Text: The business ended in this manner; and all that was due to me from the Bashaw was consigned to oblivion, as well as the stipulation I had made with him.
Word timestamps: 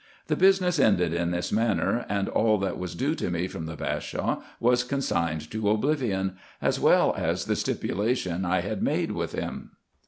The 0.29 0.35
business 0.35 0.79
ended 0.79 1.13
in 1.13 1.29
this 1.29 1.51
manner; 1.51 2.07
and 2.09 2.27
all 2.27 2.57
that 2.57 2.79
was 2.79 2.95
due 2.95 3.13
to 3.13 3.29
me 3.29 3.47
from 3.47 3.67
the 3.67 3.75
Bashaw 3.75 4.41
was 4.59 4.83
consigned 4.83 5.51
to 5.51 5.69
oblivion, 5.69 6.37
as 6.59 6.79
well 6.79 7.13
as 7.15 7.45
the 7.45 7.55
stipulation 7.55 8.43
I 8.43 8.61
had 8.61 8.81
made 8.81 9.11
with 9.11 9.33
him. 9.33 9.73